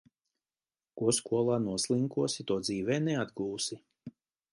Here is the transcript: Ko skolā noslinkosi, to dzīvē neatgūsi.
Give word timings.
Ko 1.01 1.11
skolā 1.17 1.57
noslinkosi, 1.65 2.45
to 2.53 2.57
dzīvē 2.69 2.97
neatgūsi. 3.09 3.79